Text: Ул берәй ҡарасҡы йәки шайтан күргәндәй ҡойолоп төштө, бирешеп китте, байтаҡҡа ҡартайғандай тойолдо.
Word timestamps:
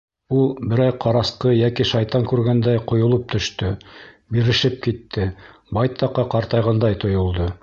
Ул 0.35 0.45
берәй 0.69 0.93
ҡарасҡы 1.03 1.51
йәки 1.57 1.85
шайтан 1.89 2.25
күргәндәй 2.31 2.81
ҡойолоп 2.93 3.29
төштө, 3.35 3.71
бирешеп 4.39 4.83
китте, 4.89 5.31
байтаҡҡа 5.79 6.29
ҡартайғандай 6.37 7.03
тойолдо. 7.07 7.53